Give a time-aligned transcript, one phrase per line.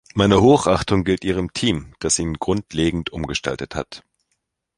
[0.15, 4.03] Meine Hochachtung gilt Ihrem Team, das ihn grundlegend umgestaltet hat.